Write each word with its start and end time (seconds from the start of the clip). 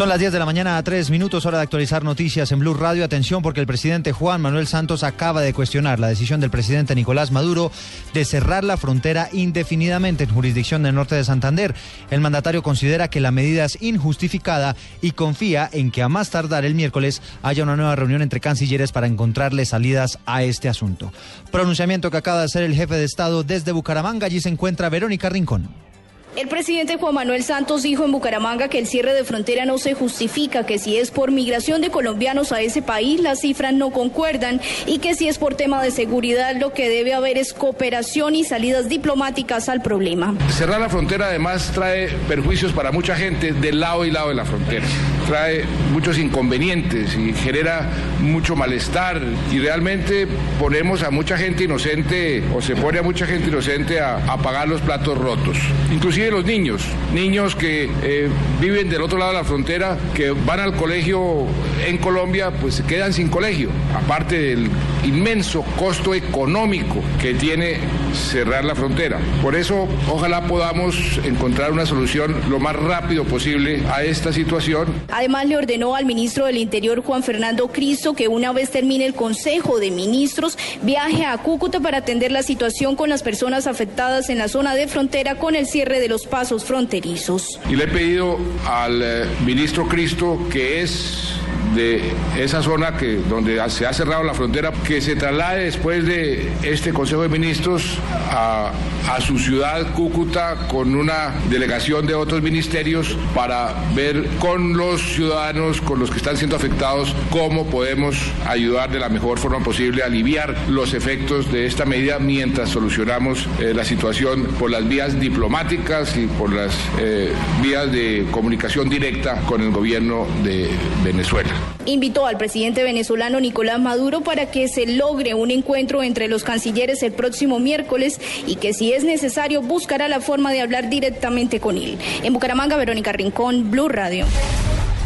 Son 0.00 0.08
las 0.08 0.18
10 0.18 0.32
de 0.32 0.38
la 0.38 0.46
mañana 0.46 0.78
a 0.78 0.82
3 0.82 1.10
minutos, 1.10 1.44
hora 1.44 1.58
de 1.58 1.64
actualizar 1.64 2.04
noticias 2.04 2.50
en 2.52 2.60
Blue 2.60 2.72
Radio. 2.72 3.04
Atención 3.04 3.42
porque 3.42 3.60
el 3.60 3.66
presidente 3.66 4.12
Juan 4.12 4.40
Manuel 4.40 4.66
Santos 4.66 5.02
acaba 5.02 5.42
de 5.42 5.52
cuestionar 5.52 6.00
la 6.00 6.08
decisión 6.08 6.40
del 6.40 6.48
presidente 6.48 6.94
Nicolás 6.94 7.30
Maduro 7.30 7.70
de 8.14 8.24
cerrar 8.24 8.64
la 8.64 8.78
frontera 8.78 9.28
indefinidamente 9.30 10.24
en 10.24 10.30
jurisdicción 10.30 10.82
del 10.82 10.94
norte 10.94 11.16
de 11.16 11.24
Santander. 11.24 11.74
El 12.10 12.22
mandatario 12.22 12.62
considera 12.62 13.10
que 13.10 13.20
la 13.20 13.30
medida 13.30 13.66
es 13.66 13.76
injustificada 13.82 14.74
y 15.02 15.10
confía 15.10 15.68
en 15.70 15.90
que 15.90 16.00
a 16.00 16.08
más 16.08 16.30
tardar 16.30 16.64
el 16.64 16.74
miércoles 16.74 17.20
haya 17.42 17.62
una 17.62 17.76
nueva 17.76 17.94
reunión 17.94 18.22
entre 18.22 18.40
cancilleres 18.40 18.92
para 18.92 19.06
encontrarle 19.06 19.66
salidas 19.66 20.18
a 20.24 20.44
este 20.44 20.70
asunto. 20.70 21.12
Pronunciamiento 21.52 22.10
que 22.10 22.16
acaba 22.16 22.38
de 22.38 22.46
hacer 22.46 22.62
el 22.62 22.74
jefe 22.74 22.94
de 22.94 23.04
Estado 23.04 23.42
desde 23.42 23.72
Bucaramanga. 23.72 24.24
Allí 24.24 24.40
se 24.40 24.48
encuentra 24.48 24.88
Verónica 24.88 25.28
Rincón. 25.28 25.89
El 26.36 26.46
presidente 26.46 26.96
Juan 26.96 27.16
Manuel 27.16 27.42
Santos 27.42 27.82
dijo 27.82 28.04
en 28.04 28.12
Bucaramanga 28.12 28.68
que 28.68 28.78
el 28.78 28.86
cierre 28.86 29.14
de 29.14 29.24
frontera 29.24 29.64
no 29.64 29.78
se 29.78 29.94
justifica, 29.94 30.64
que 30.64 30.78
si 30.78 30.96
es 30.96 31.10
por 31.10 31.32
migración 31.32 31.80
de 31.80 31.90
colombianos 31.90 32.52
a 32.52 32.60
ese 32.60 32.82
país 32.82 33.20
las 33.20 33.40
cifras 33.40 33.74
no 33.74 33.90
concuerdan 33.90 34.60
y 34.86 34.98
que 34.98 35.14
si 35.14 35.26
es 35.26 35.38
por 35.38 35.56
tema 35.56 35.82
de 35.82 35.90
seguridad 35.90 36.54
lo 36.54 36.72
que 36.72 36.88
debe 36.88 37.14
haber 37.14 37.36
es 37.36 37.52
cooperación 37.52 38.36
y 38.36 38.44
salidas 38.44 38.88
diplomáticas 38.88 39.68
al 39.68 39.82
problema. 39.82 40.36
Cerrar 40.50 40.80
la 40.80 40.88
frontera 40.88 41.26
además 41.26 41.72
trae 41.74 42.08
perjuicios 42.28 42.72
para 42.72 42.92
mucha 42.92 43.16
gente 43.16 43.52
del 43.52 43.80
lado 43.80 44.04
y 44.04 44.12
lado 44.12 44.28
de 44.28 44.36
la 44.36 44.44
frontera. 44.44 44.86
Trae 45.26 45.64
muchos 45.92 46.16
inconvenientes 46.16 47.16
y 47.16 47.32
genera 47.34 47.90
mucho 48.20 48.54
malestar 48.54 49.20
y 49.50 49.58
realmente 49.58 50.28
ponemos 50.60 51.02
a 51.02 51.10
mucha 51.10 51.36
gente 51.36 51.64
inocente 51.64 52.44
o 52.54 52.62
se 52.62 52.76
pone 52.76 53.00
a 53.00 53.02
mucha 53.02 53.26
gente 53.26 53.48
inocente 53.48 53.98
a, 53.98 54.16
a 54.32 54.38
pagar 54.38 54.68
los 54.68 54.80
platos 54.80 55.18
rotos. 55.18 55.58
Inclusive 55.92 56.19
los 56.28 56.44
niños, 56.44 56.82
niños 57.14 57.56
que 57.56 57.88
eh, 58.02 58.28
viven 58.60 58.90
del 58.90 59.00
otro 59.00 59.18
lado 59.18 59.32
de 59.32 59.38
la 59.38 59.44
frontera, 59.44 59.96
que 60.14 60.30
van 60.30 60.60
al 60.60 60.74
colegio 60.74 61.46
en 61.86 61.96
Colombia, 61.96 62.50
pues 62.50 62.74
se 62.74 62.84
quedan 62.84 63.12
sin 63.12 63.28
colegio, 63.28 63.70
aparte 63.94 64.38
del 64.38 64.68
inmenso 65.04 65.62
costo 65.78 66.14
económico 66.14 67.02
que 67.20 67.34
tiene 67.34 67.78
cerrar 68.14 68.64
la 68.64 68.74
frontera. 68.74 69.18
Por 69.42 69.54
eso, 69.54 69.88
ojalá 70.08 70.46
podamos 70.46 71.18
encontrar 71.24 71.72
una 71.72 71.86
solución 71.86 72.34
lo 72.48 72.58
más 72.58 72.76
rápido 72.76 73.24
posible 73.24 73.82
a 73.92 74.04
esta 74.04 74.32
situación. 74.32 74.88
Además, 75.08 75.46
le 75.46 75.56
ordenó 75.56 75.94
al 75.94 76.06
ministro 76.06 76.46
del 76.46 76.56
Interior, 76.56 77.02
Juan 77.02 77.22
Fernando 77.22 77.68
Cristo, 77.68 78.14
que 78.14 78.28
una 78.28 78.52
vez 78.52 78.70
termine 78.70 79.06
el 79.06 79.14
Consejo 79.14 79.78
de 79.78 79.90
Ministros, 79.90 80.58
viaje 80.82 81.24
a 81.24 81.36
Cúcuta 81.38 81.80
para 81.80 81.98
atender 81.98 82.32
la 82.32 82.42
situación 82.42 82.96
con 82.96 83.08
las 83.08 83.22
personas 83.22 83.66
afectadas 83.66 84.28
en 84.28 84.38
la 84.38 84.48
zona 84.48 84.74
de 84.74 84.88
frontera 84.88 85.36
con 85.36 85.54
el 85.54 85.66
cierre 85.66 86.00
de 86.00 86.08
los 86.08 86.26
pasos 86.26 86.64
fronterizos. 86.64 87.60
Y 87.68 87.76
le 87.76 87.84
he 87.84 87.88
pedido 87.88 88.38
al 88.66 89.02
eh, 89.02 89.26
ministro 89.44 89.86
Cristo, 89.88 90.38
que 90.50 90.82
es 90.82 91.34
de 91.74 92.12
esa 92.38 92.62
zona 92.62 92.96
que 92.96 93.16
donde 93.16 93.60
se 93.70 93.86
ha 93.86 93.92
cerrado 93.92 94.22
la 94.22 94.34
frontera, 94.34 94.72
que 94.86 95.00
se 95.00 95.16
traslade 95.16 95.64
después 95.64 96.04
de 96.04 96.50
este 96.62 96.92
Consejo 96.92 97.22
de 97.22 97.28
Ministros 97.28 97.98
a, 98.30 98.72
su 99.20 99.38
ciudad 99.38 99.92
Cúcuta 99.92 100.68
con 100.68 100.94
una 100.94 101.34
delegación 101.50 102.06
de 102.06 102.14
otros 102.14 102.42
ministerios 102.42 103.16
para 103.34 103.74
ver 103.94 104.24
con 104.38 104.76
los 104.76 105.02
ciudadanos, 105.02 105.80
con 105.80 105.98
los 105.98 106.10
que 106.10 106.18
están 106.18 106.36
siendo 106.36 106.54
afectados, 106.54 107.14
cómo 107.28 107.66
podemos 107.66 108.16
ayudar 108.46 108.90
de 108.90 109.00
la 109.00 109.08
mejor 109.08 109.38
forma 109.38 109.58
posible 109.60 110.02
a 110.02 110.06
aliviar 110.06 110.56
los 110.68 110.94
efectos 110.94 111.50
de 111.50 111.66
esta 111.66 111.84
medida 111.84 112.18
mientras 112.20 112.70
solucionamos 112.70 113.48
eh, 113.58 113.74
la 113.74 113.84
situación 113.84 114.44
por 114.58 114.70
las 114.70 114.88
vías 114.88 115.18
diplomáticas 115.18 116.16
y 116.16 116.26
por 116.26 116.52
las 116.52 116.74
eh, 117.00 117.32
vías 117.62 117.90
de 117.90 118.26
comunicación 118.30 118.88
directa 118.88 119.40
con 119.46 119.60
el 119.60 119.70
gobierno 119.70 120.26
de 120.44 120.70
Venezuela. 121.04 121.50
Invitó 121.86 122.26
al 122.26 122.36
presidente 122.36 122.82
venezolano 122.82 123.40
Nicolás 123.40 123.80
Maduro 123.80 124.20
para 124.20 124.50
que 124.50 124.68
se 124.68 124.86
logre 124.86 125.34
un 125.34 125.50
encuentro 125.50 126.02
entre 126.02 126.28
los 126.28 126.44
cancilleres 126.44 127.02
el 127.02 127.12
próximo 127.12 127.58
miércoles 127.58 128.20
y 128.46 128.56
que 128.56 128.74
si 128.74 128.92
es 128.92 129.04
necesario 129.04 129.62
buscará 129.62 130.08
la 130.08 130.20
forma 130.20 130.52
de 130.52 130.60
hablar 130.60 130.90
directamente 130.90 131.58
con 131.60 131.76
él. 131.76 131.98
En 132.22 132.32
Bucaramanga, 132.32 132.76
Verónica 132.76 133.12
Rincón, 133.12 133.70
Blue 133.70 133.88
Radio. 133.88 134.26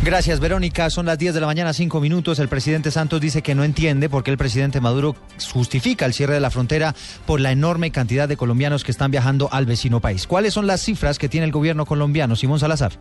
Gracias, 0.04 0.38
Verónica. 0.38 0.90
Son 0.90 1.06
las 1.06 1.16
10 1.16 1.32
de 1.32 1.40
la 1.40 1.46
mañana, 1.46 1.72
5 1.72 1.98
minutos. 1.98 2.38
El 2.38 2.48
presidente 2.48 2.90
Santos 2.90 3.22
dice 3.22 3.40
que 3.40 3.54
no 3.54 3.64
entiende 3.64 4.10
por 4.10 4.22
qué 4.22 4.30
el 4.30 4.36
presidente 4.36 4.78
Maduro 4.78 5.16
justifica 5.50 6.04
el 6.04 6.12
cierre 6.12 6.34
de 6.34 6.40
la 6.40 6.50
frontera 6.50 6.94
por 7.24 7.40
la 7.40 7.52
enorme 7.52 7.90
cantidad 7.90 8.28
de 8.28 8.36
colombianos 8.36 8.84
que 8.84 8.90
están 8.90 9.10
viajando 9.10 9.48
al 9.50 9.64
vecino 9.64 10.00
país. 10.00 10.26
¿Cuáles 10.26 10.52
son 10.52 10.66
las 10.66 10.82
cifras 10.82 11.18
que 11.18 11.30
tiene 11.30 11.46
el 11.46 11.52
gobierno 11.52 11.86
colombiano? 11.86 12.36
Simón 12.36 12.60
Salazar. 12.60 12.92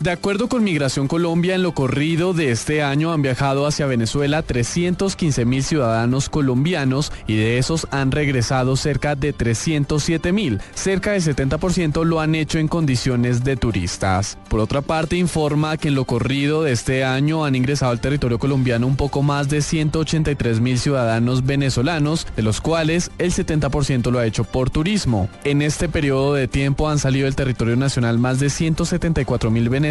De 0.00 0.10
acuerdo 0.10 0.48
con 0.48 0.64
Migración 0.64 1.08
Colombia, 1.08 1.54
en 1.54 1.62
lo 1.62 1.74
corrido 1.74 2.32
de 2.32 2.52
este 2.52 2.82
año 2.82 3.12
han 3.12 3.20
viajado 3.20 3.66
hacia 3.66 3.84
Venezuela 3.84 4.40
315 4.40 5.44
mil 5.44 5.62
ciudadanos 5.62 6.30
colombianos 6.30 7.12
y 7.26 7.36
de 7.36 7.58
esos 7.58 7.86
han 7.90 8.10
regresado 8.10 8.76
cerca 8.76 9.14
de 9.14 9.34
307 9.34 10.32
mil. 10.32 10.62
Cerca 10.72 11.12
del 11.12 11.20
70% 11.20 12.02
lo 12.04 12.20
han 12.20 12.34
hecho 12.34 12.58
en 12.58 12.66
condiciones 12.66 13.44
de 13.44 13.58
turistas. 13.58 14.38
Por 14.48 14.60
otra 14.60 14.80
parte, 14.80 15.16
informa 15.16 15.76
que 15.76 15.88
en 15.88 15.96
lo 15.96 16.06
corrido 16.06 16.62
de 16.62 16.72
este 16.72 17.04
año 17.04 17.44
han 17.44 17.54
ingresado 17.54 17.92
al 17.92 18.00
territorio 18.00 18.38
colombiano 18.38 18.86
un 18.86 18.96
poco 18.96 19.20
más 19.20 19.50
de 19.50 19.60
183 19.60 20.60
mil 20.60 20.78
ciudadanos 20.78 21.44
venezolanos, 21.44 22.26
de 22.36 22.42
los 22.42 22.62
cuales 22.62 23.10
el 23.18 23.32
70% 23.32 24.10
lo 24.10 24.18
ha 24.18 24.24
hecho 24.24 24.44
por 24.44 24.70
turismo. 24.70 25.28
En 25.44 25.60
este 25.60 25.90
periodo 25.90 26.32
de 26.32 26.48
tiempo 26.48 26.88
han 26.88 26.98
salido 26.98 27.26
del 27.26 27.36
territorio 27.36 27.76
nacional 27.76 28.18
más 28.18 28.40
de 28.40 28.48
174 28.48 29.50
mil 29.50 29.68
venezolanos 29.68 29.89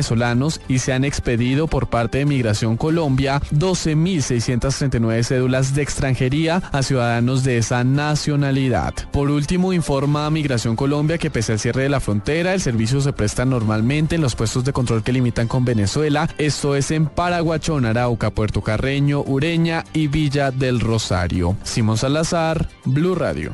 y 0.67 0.79
se 0.79 0.93
han 0.93 1.03
expedido 1.03 1.67
por 1.67 1.89
parte 1.89 2.19
de 2.19 2.25
Migración 2.25 2.77
Colombia 2.77 3.41
12.639 3.53 5.23
cédulas 5.23 5.75
de 5.75 5.81
extranjería 5.81 6.61
a 6.71 6.83
ciudadanos 6.83 7.43
de 7.43 7.57
esa 7.57 7.83
nacionalidad. 7.83 8.93
Por 9.11 9.29
último, 9.29 9.73
informa 9.73 10.29
Migración 10.29 10.75
Colombia 10.75 11.17
que 11.17 11.29
pese 11.29 11.53
al 11.53 11.59
cierre 11.59 11.83
de 11.83 11.89
la 11.89 11.99
frontera, 11.99 12.53
el 12.53 12.61
servicio 12.61 13.01
se 13.01 13.13
presta 13.13 13.43
normalmente 13.45 14.15
en 14.15 14.21
los 14.21 14.35
puestos 14.35 14.63
de 14.63 14.73
control 14.73 15.03
que 15.03 15.11
limitan 15.11 15.47
con 15.47 15.65
Venezuela, 15.65 16.29
esto 16.37 16.75
es 16.75 16.91
en 16.91 17.07
Paraguachón, 17.07 17.85
Arauca, 17.85 18.31
Puerto 18.31 18.61
Carreño, 18.61 19.21
Ureña 19.21 19.83
y 19.93 20.07
Villa 20.07 20.51
del 20.51 20.79
Rosario. 20.79 21.57
Simón 21.63 21.97
Salazar, 21.97 22.69
Blue 22.85 23.15
Radio. 23.15 23.51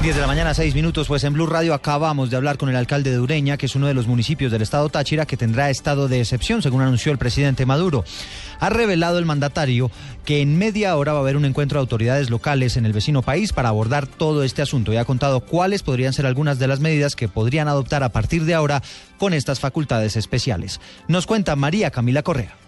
10 0.00 0.14
de 0.14 0.20
la 0.20 0.28
mañana, 0.28 0.54
6 0.54 0.76
minutos, 0.76 1.08
pues 1.08 1.24
en 1.24 1.32
Blue 1.32 1.48
Radio 1.48 1.74
acabamos 1.74 2.30
de 2.30 2.36
hablar 2.36 2.56
con 2.56 2.68
el 2.68 2.76
alcalde 2.76 3.10
de 3.10 3.18
Ureña, 3.18 3.56
que 3.56 3.66
es 3.66 3.74
uno 3.74 3.88
de 3.88 3.94
los 3.94 4.06
municipios 4.06 4.52
del 4.52 4.62
estado 4.62 4.88
Táchira 4.88 5.26
que 5.26 5.36
tendrá 5.36 5.70
estado 5.70 6.06
de 6.06 6.20
excepción, 6.20 6.62
según 6.62 6.82
anunció 6.82 7.10
el 7.10 7.18
presidente 7.18 7.66
Maduro. 7.66 8.04
Ha 8.60 8.70
revelado 8.70 9.18
el 9.18 9.24
mandatario 9.24 9.90
que 10.24 10.40
en 10.40 10.56
media 10.56 10.96
hora 10.96 11.14
va 11.14 11.18
a 11.18 11.22
haber 11.22 11.36
un 11.36 11.44
encuentro 11.44 11.80
de 11.80 11.82
autoridades 11.82 12.30
locales 12.30 12.76
en 12.76 12.86
el 12.86 12.92
vecino 12.92 13.22
país 13.22 13.52
para 13.52 13.70
abordar 13.70 14.06
todo 14.06 14.44
este 14.44 14.62
asunto 14.62 14.92
y 14.92 14.98
ha 14.98 15.04
contado 15.04 15.40
cuáles 15.40 15.82
podrían 15.82 16.12
ser 16.12 16.26
algunas 16.26 16.60
de 16.60 16.68
las 16.68 16.78
medidas 16.78 17.16
que 17.16 17.26
podrían 17.26 17.66
adoptar 17.66 18.04
a 18.04 18.10
partir 18.10 18.44
de 18.44 18.54
ahora 18.54 18.84
con 19.18 19.34
estas 19.34 19.58
facultades 19.58 20.14
especiales. 20.14 20.80
Nos 21.08 21.26
cuenta 21.26 21.56
María 21.56 21.90
Camila 21.90 22.22
Correa. 22.22 22.67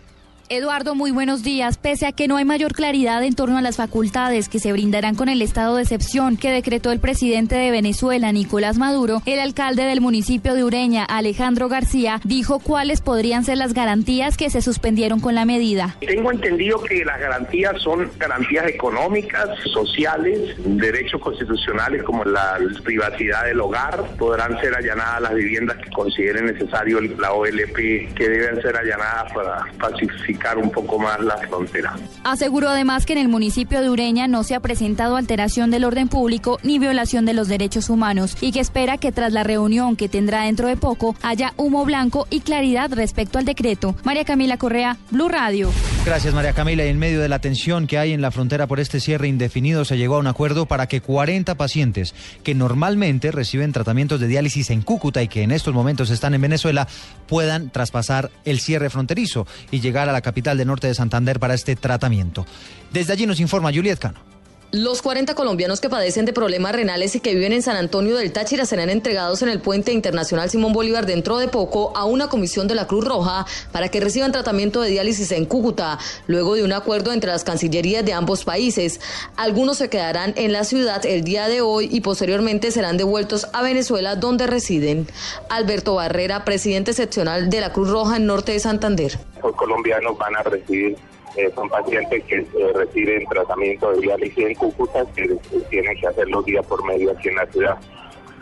Eduardo, 0.52 0.96
muy 0.96 1.12
buenos 1.12 1.44
días. 1.44 1.78
Pese 1.78 2.06
a 2.06 2.10
que 2.10 2.26
no 2.26 2.36
hay 2.36 2.44
mayor 2.44 2.72
claridad 2.72 3.22
en 3.22 3.36
torno 3.36 3.56
a 3.56 3.62
las 3.62 3.76
facultades 3.76 4.48
que 4.48 4.58
se 4.58 4.72
brindarán 4.72 5.14
con 5.14 5.28
el 5.28 5.42
estado 5.42 5.76
de 5.76 5.82
excepción 5.82 6.36
que 6.36 6.50
decretó 6.50 6.90
el 6.90 6.98
presidente 6.98 7.54
de 7.54 7.70
Venezuela, 7.70 8.32
Nicolás 8.32 8.76
Maduro, 8.76 9.22
el 9.26 9.38
alcalde 9.38 9.84
del 9.84 10.00
municipio 10.00 10.54
de 10.54 10.64
Ureña, 10.64 11.04
Alejandro 11.04 11.68
García, 11.68 12.20
dijo 12.24 12.58
cuáles 12.58 13.00
podrían 13.00 13.44
ser 13.44 13.58
las 13.58 13.74
garantías 13.74 14.36
que 14.36 14.50
se 14.50 14.60
suspendieron 14.60 15.20
con 15.20 15.36
la 15.36 15.44
medida. 15.44 15.94
Tengo 16.00 16.32
entendido 16.32 16.82
que 16.82 17.04
las 17.04 17.20
garantías 17.20 17.80
son 17.80 18.10
garantías 18.18 18.66
económicas, 18.66 19.50
sociales, 19.72 20.56
derechos 20.58 21.20
constitucionales 21.20 22.02
como 22.02 22.24
la 22.24 22.58
privacidad 22.82 23.44
del 23.44 23.60
hogar, 23.60 24.02
podrán 24.18 24.60
ser 24.60 24.74
allanadas 24.74 25.22
las 25.22 25.34
viviendas 25.34 25.76
que 25.76 25.90
consideren 25.90 26.46
necesario 26.46 27.00
la 27.00 27.34
OLP, 27.34 28.12
que 28.16 28.28
deben 28.28 28.60
ser 28.60 28.76
allanadas 28.76 29.32
para 29.32 29.64
pacificar 29.78 30.39
un 30.58 30.70
poco 30.70 30.98
más 30.98 31.20
la 31.20 31.36
frontera. 31.38 31.96
Aseguró 32.24 32.68
además 32.68 33.06
que 33.06 33.12
en 33.12 33.18
el 33.18 33.28
municipio 33.28 33.80
de 33.80 33.90
Ureña 33.90 34.26
no 34.26 34.42
se 34.42 34.54
ha 34.54 34.60
presentado 34.60 35.16
alteración 35.16 35.70
del 35.70 35.84
orden 35.84 36.08
público 36.08 36.58
ni 36.62 36.78
violación 36.78 37.26
de 37.26 37.34
los 37.34 37.48
derechos 37.48 37.90
humanos 37.90 38.36
y 38.40 38.52
que 38.52 38.60
espera 38.60 38.98
que 38.98 39.12
tras 39.12 39.32
la 39.32 39.44
reunión 39.44 39.96
que 39.96 40.08
tendrá 40.08 40.44
dentro 40.44 40.68
de 40.68 40.76
poco 40.76 41.14
haya 41.22 41.52
humo 41.56 41.84
blanco 41.84 42.26
y 42.30 42.40
claridad 42.40 42.92
respecto 42.92 43.38
al 43.38 43.44
decreto. 43.44 43.94
María 44.04 44.24
Camila 44.24 44.56
Correa, 44.56 44.96
Blue 45.10 45.28
Radio. 45.28 45.70
Gracias 46.04 46.34
María 46.34 46.54
Camila. 46.54 46.84
Y 46.84 46.88
en 46.88 46.98
medio 46.98 47.20
de 47.20 47.28
la 47.28 47.38
tensión 47.38 47.86
que 47.86 47.98
hay 47.98 48.12
en 48.12 48.22
la 48.22 48.30
frontera 48.30 48.66
por 48.66 48.80
este 48.80 49.00
cierre 49.00 49.28
indefinido 49.28 49.84
se 49.84 49.98
llegó 49.98 50.16
a 50.16 50.20
un 50.20 50.26
acuerdo 50.26 50.66
para 50.66 50.86
que 50.86 51.00
40 51.00 51.54
pacientes 51.54 52.14
que 52.42 52.54
normalmente 52.54 53.30
reciben 53.30 53.72
tratamientos 53.72 54.20
de 54.20 54.26
diálisis 54.26 54.70
en 54.70 54.82
Cúcuta 54.82 55.22
y 55.22 55.28
que 55.28 55.42
en 55.42 55.50
estos 55.50 55.74
momentos 55.74 56.10
están 56.10 56.34
en 56.34 56.40
Venezuela 56.40 56.88
puedan 57.26 57.70
traspasar 57.70 58.30
el 58.44 58.60
cierre 58.60 58.90
fronterizo 58.90 59.46
y 59.70 59.80
llegar 59.80 60.08
a 60.08 60.12
la 60.12 60.20
capital 60.20 60.29
del 60.56 60.68
norte 60.68 60.86
de 60.86 60.94
Santander 60.94 61.38
para 61.38 61.54
este 61.54 61.76
tratamiento. 61.76 62.46
Desde 62.92 63.12
allí 63.12 63.26
nos 63.26 63.40
informa 63.40 63.72
Juliet 63.72 63.98
Cano. 63.98 64.39
Los 64.72 65.02
40 65.02 65.34
colombianos 65.34 65.80
que 65.80 65.90
padecen 65.90 66.26
de 66.26 66.32
problemas 66.32 66.72
renales 66.72 67.16
y 67.16 67.20
que 67.20 67.34
viven 67.34 67.52
en 67.52 67.60
San 67.60 67.74
Antonio 67.74 68.16
del 68.16 68.32
Táchira 68.32 68.64
serán 68.64 68.88
entregados 68.88 69.42
en 69.42 69.48
el 69.48 69.60
puente 69.60 69.90
internacional 69.90 70.48
Simón 70.48 70.72
Bolívar 70.72 71.06
dentro 71.06 71.38
de 71.38 71.48
poco 71.48 71.92
a 71.96 72.04
una 72.04 72.28
comisión 72.28 72.68
de 72.68 72.76
la 72.76 72.86
Cruz 72.86 73.04
Roja 73.04 73.46
para 73.72 73.88
que 73.88 73.98
reciban 73.98 74.30
tratamiento 74.30 74.80
de 74.80 74.90
diálisis 74.90 75.32
en 75.32 75.44
Cúcuta, 75.44 75.98
luego 76.28 76.54
de 76.54 76.62
un 76.62 76.72
acuerdo 76.72 77.12
entre 77.12 77.32
las 77.32 77.42
cancillerías 77.42 78.04
de 78.04 78.12
ambos 78.12 78.44
países. 78.44 79.00
Algunos 79.36 79.78
se 79.78 79.90
quedarán 79.90 80.34
en 80.36 80.52
la 80.52 80.62
ciudad 80.62 81.04
el 81.04 81.24
día 81.24 81.48
de 81.48 81.62
hoy 81.62 81.88
y 81.90 82.00
posteriormente 82.00 82.70
serán 82.70 82.96
devueltos 82.96 83.48
a 83.52 83.62
Venezuela 83.62 84.14
donde 84.14 84.46
residen. 84.46 85.08
Alberto 85.48 85.96
Barrera, 85.96 86.44
presidente 86.44 86.92
seccional 86.92 87.50
de 87.50 87.60
la 87.60 87.72
Cruz 87.72 87.90
Roja 87.90 88.18
en 88.18 88.26
Norte 88.26 88.52
de 88.52 88.60
Santander. 88.60 89.18
Los 89.42 89.56
colombianos 89.56 90.16
van 90.16 90.36
a 90.36 90.44
recibir 90.44 90.96
eh, 91.36 91.50
son 91.54 91.68
pacientes 91.68 92.24
que 92.24 92.36
eh, 92.36 92.72
reciben 92.74 93.24
tratamiento 93.26 93.92
de 93.92 94.00
diálisis 94.00 94.44
en 94.44 94.54
Cúcuta 94.54 95.04
que 95.14 95.36
tienen 95.70 95.96
que 96.00 96.06
hacerlo 96.06 96.42
día 96.42 96.62
por 96.62 96.84
medio 96.84 97.12
aquí 97.12 97.28
en 97.28 97.36
la 97.36 97.46
ciudad. 97.46 97.78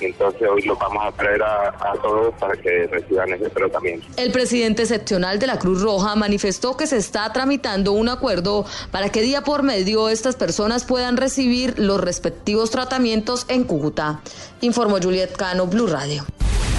Entonces 0.01 0.49
hoy 0.49 0.63
los 0.63 0.79
vamos 0.79 1.05
a 1.05 1.11
traer 1.13 1.43
a, 1.43 1.69
a, 1.71 1.93
todos 2.01 2.33
para 2.35 2.55
que 2.55 2.87
reciban 2.87 3.33
ese 3.33 3.51
tratamiento. 3.51 4.07
El 4.17 4.31
presidente 4.31 4.87
seccional 4.87 5.41
de 5.41 5.49
la 5.49 5.59
Cruz 5.59 5.83
Roja 5.83 6.15
manifestó 6.15 6.77
que 6.77 6.87
se 6.87 6.99
está 6.99 7.33
tramitando 7.33 7.93
un 7.93 8.09
acuerdo 8.09 8.65
para 8.93 9.11
que 9.11 9.23
día 9.23 9.43
por 9.43 9.65
medio 9.65 10.09
estas 10.09 10.37
personas 10.37 10.85
puedan 10.85 11.17
recibir 11.17 11.79
los 11.79 12.01
respectivos 12.01 12.71
tratamientos 12.71 13.45
en 13.49 13.65
Cúcuta. 13.65 14.21
Informó 14.61 14.99
Juliet 15.03 15.37
Cano, 15.37 15.67
Blue 15.67 15.89
Radio. 15.89 16.25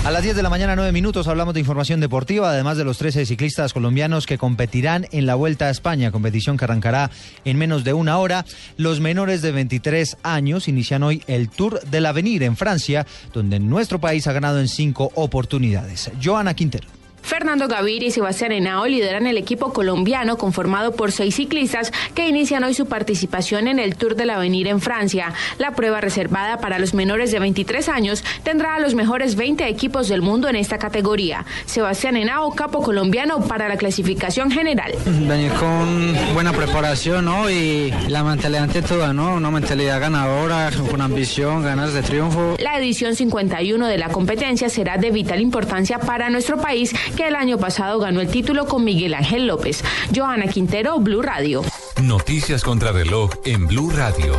A 0.05 0.11
las 0.11 0.23
10 0.23 0.37
de 0.37 0.43
la 0.43 0.49
mañana, 0.49 0.77
9 0.77 0.93
minutos, 0.93 1.27
hablamos 1.27 1.53
de 1.53 1.59
información 1.59 1.99
deportiva, 1.99 2.49
además 2.49 2.77
de 2.77 2.85
los 2.85 2.97
13 2.97 3.25
ciclistas 3.25 3.73
colombianos 3.73 4.25
que 4.25 4.37
competirán 4.37 5.05
en 5.11 5.25
la 5.25 5.35
Vuelta 5.35 5.65
a 5.65 5.69
España, 5.69 6.09
competición 6.09 6.55
que 6.55 6.63
arrancará 6.63 7.11
en 7.43 7.57
menos 7.57 7.83
de 7.83 7.93
una 7.93 8.17
hora. 8.17 8.45
Los 8.77 9.01
menores 9.01 9.41
de 9.41 9.51
23 9.51 10.17
años 10.23 10.69
inician 10.69 11.03
hoy 11.03 11.21
el 11.27 11.49
Tour 11.49 11.81
del 11.81 12.05
Avenir 12.05 12.43
en 12.43 12.55
Francia, 12.55 13.05
donde 13.33 13.59
nuestro 13.59 13.99
país 13.99 14.25
ha 14.27 14.33
ganado 14.33 14.61
en 14.61 14.69
cinco 14.69 15.11
oportunidades. 15.15 16.09
Joana 16.23 16.53
Quintero. 16.53 16.98
Fernando 17.21 17.67
Gaviria 17.67 18.07
y 18.07 18.11
Sebastián 18.11 18.51
Henao 18.51 18.87
lideran 18.87 19.27
el 19.27 19.37
equipo 19.37 19.73
colombiano 19.73 20.37
conformado 20.37 20.93
por 20.93 21.11
seis 21.11 21.35
ciclistas 21.35 21.91
que 22.15 22.27
inician 22.27 22.63
hoy 22.63 22.73
su 22.73 22.85
participación 22.85 23.67
en 23.67 23.79
el 23.79 23.95
Tour 23.95 24.15
del 24.15 24.29
Avenir 24.29 24.67
en 24.67 24.81
Francia. 24.81 25.33
La 25.57 25.71
prueba 25.75 26.01
reservada 26.01 26.57
para 26.57 26.79
los 26.79 26.93
menores 26.93 27.31
de 27.31 27.39
23 27.39 27.89
años 27.89 28.23
tendrá 28.43 28.75
a 28.75 28.79
los 28.79 28.95
mejores 28.95 29.35
20 29.35 29.67
equipos 29.67 30.07
del 30.07 30.21
mundo 30.21 30.47
en 30.49 30.55
esta 30.55 30.77
categoría. 30.77 31.45
Sebastián 31.65 32.17
Henao, 32.17 32.51
capo 32.51 32.81
colombiano 32.81 33.41
para 33.41 33.67
la 33.67 33.77
clasificación 33.77 34.51
general. 34.51 34.93
Venir 35.05 35.51
con 35.53 36.15
buena 36.33 36.53
preparación 36.53 37.25
¿no? 37.25 37.49
y 37.49 37.93
la 38.07 38.23
mentalidad 38.23 38.63
ante 38.63 38.81
todo, 38.81 39.13
¿no? 39.13 39.35
una 39.35 39.51
mentalidad 39.51 39.99
ganadora, 39.99 40.69
con 40.89 41.01
ambición, 41.01 41.63
ganas 41.63 41.93
de 41.93 42.01
triunfo. 42.01 42.55
La 42.59 42.77
edición 42.77 43.15
51 43.15 43.87
de 43.87 43.97
la 43.97 44.09
competencia 44.09 44.69
será 44.69 44.97
de 44.97 45.11
vital 45.11 45.41
importancia 45.41 45.99
para 45.99 46.29
nuestro 46.29 46.57
país 46.57 46.93
que 47.11 47.27
el 47.27 47.35
año 47.35 47.57
pasado 47.57 47.99
ganó 47.99 48.21
el 48.21 48.27
título 48.27 48.65
con 48.65 48.83
Miguel 48.83 49.13
Ángel 49.13 49.47
López. 49.47 49.83
Joana 50.15 50.47
Quintero, 50.47 50.99
Blue 50.99 51.21
Radio. 51.21 51.63
Noticias 52.01 52.63
contra 52.63 52.91
reloj 52.91 53.31
en 53.45 53.67
Blue 53.67 53.89
Radio. 53.89 54.33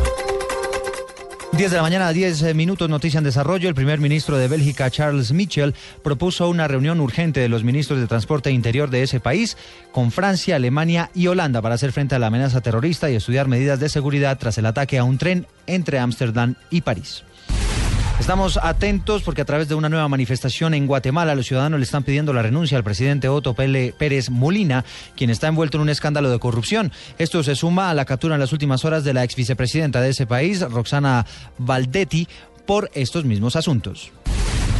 10 1.53 1.69
de 1.69 1.77
la 1.77 1.83
mañana, 1.83 2.13
10 2.13 2.55
minutos, 2.55 2.89
noticia 2.89 3.17
en 3.17 3.25
desarrollo. 3.25 3.67
El 3.67 3.75
primer 3.75 3.99
ministro 3.99 4.37
de 4.37 4.47
Bélgica, 4.47 4.89
Charles 4.89 5.33
Michel, 5.33 5.75
propuso 6.01 6.47
una 6.47 6.67
reunión 6.67 7.01
urgente 7.01 7.41
de 7.41 7.49
los 7.49 7.63
ministros 7.63 7.99
de 7.99 8.07
Transporte 8.07 8.49
e 8.49 8.53
Interior 8.53 8.89
de 8.89 9.03
ese 9.03 9.19
país 9.19 9.57
con 9.91 10.11
Francia, 10.11 10.55
Alemania 10.55 11.11
y 11.13 11.27
Holanda 11.27 11.61
para 11.61 11.75
hacer 11.75 11.91
frente 11.91 12.15
a 12.15 12.19
la 12.19 12.27
amenaza 12.27 12.61
terrorista 12.61 13.11
y 13.11 13.15
estudiar 13.15 13.47
medidas 13.47 13.79
de 13.79 13.89
seguridad 13.89 14.39
tras 14.39 14.57
el 14.57 14.65
ataque 14.65 14.97
a 14.97 15.03
un 15.03 15.17
tren 15.17 15.45
entre 15.67 15.99
Ámsterdam 15.99 16.55
y 16.69 16.81
París. 16.81 17.23
Estamos 18.21 18.59
atentos 18.61 19.23
porque 19.23 19.41
a 19.41 19.45
través 19.45 19.67
de 19.67 19.73
una 19.73 19.89
nueva 19.89 20.07
manifestación 20.07 20.75
en 20.75 20.85
Guatemala 20.85 21.33
los 21.33 21.47
ciudadanos 21.47 21.79
le 21.79 21.83
están 21.83 22.03
pidiendo 22.03 22.33
la 22.33 22.43
renuncia 22.43 22.77
al 22.77 22.83
presidente 22.83 23.27
Otto 23.27 23.55
Pérez 23.55 24.29
Molina, 24.29 24.85
quien 25.15 25.31
está 25.31 25.47
envuelto 25.47 25.77
en 25.77 25.81
un 25.81 25.89
escándalo 25.89 26.29
de 26.29 26.37
corrupción. 26.37 26.91
Esto 27.17 27.41
se 27.41 27.55
suma 27.55 27.89
a 27.89 27.95
la 27.95 28.05
captura 28.05 28.35
en 28.35 28.39
las 28.39 28.53
últimas 28.53 28.85
horas 28.85 29.03
de 29.03 29.15
la 29.15 29.23
ex 29.23 29.35
vicepresidenta 29.35 30.01
de 30.01 30.11
ese 30.11 30.27
país, 30.27 30.61
Roxana 30.61 31.25
Valdetti, 31.57 32.27
por 32.67 32.91
estos 32.93 33.25
mismos 33.25 33.55
asuntos. 33.55 34.11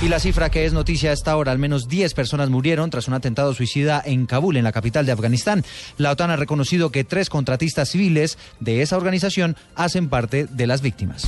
Y 0.04 0.10
la 0.10 0.20
cifra 0.20 0.52
que 0.52 0.66
es 0.66 0.74
noticia 0.74 1.10
a 1.10 1.14
esta 1.14 1.36
hora, 1.36 1.52
al 1.52 1.58
menos 1.58 1.88
10 1.88 2.14
personas 2.14 2.52
murieron 2.52 2.92
tras 2.92 3.08
un 3.08 3.16
atentado 3.16 3.56
suicida 3.56 4.04
en 4.06 4.28
Kabul, 4.28 4.56
en 4.56 4.66
la 4.66 4.72
capital 4.72 5.08
de 5.08 5.14
Afganistán. 5.14 5.66
La 5.98 6.12
OTAN 6.12 6.30
ha 6.30 6.36
reconocido 6.36 6.92
que 6.92 7.04
tres 7.04 7.30
contratistas 7.30 7.90
civiles 7.90 8.38
de 8.60 8.84
esa 8.84 8.98
organización 8.98 9.58
hacen 9.76 10.10
parte 10.10 10.46
de 10.46 10.68
las 10.68 10.82
víctimas. 10.82 11.28